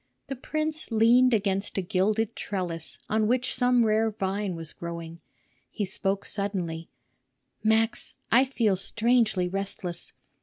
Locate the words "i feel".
8.31-8.75